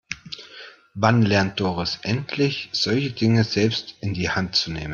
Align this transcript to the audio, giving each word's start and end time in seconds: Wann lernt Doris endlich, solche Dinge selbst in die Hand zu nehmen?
Wann 0.95 1.21
lernt 1.21 1.59
Doris 1.59 1.99
endlich, 2.01 2.69
solche 2.71 3.11
Dinge 3.11 3.43
selbst 3.43 3.93
in 4.01 4.15
die 4.15 4.31
Hand 4.31 4.55
zu 4.55 4.71
nehmen? 4.71 4.89